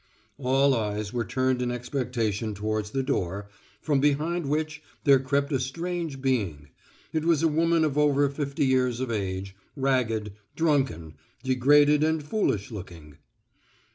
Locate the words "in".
1.61-1.69